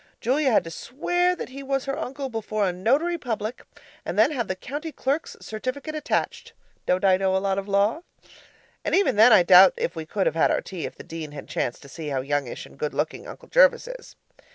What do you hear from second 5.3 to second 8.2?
certificate attached. (Don't I know a lot of law?)